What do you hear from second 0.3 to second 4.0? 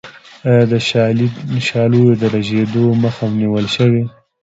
آیا د شالیو د رژیدو مخه نیولی شو؟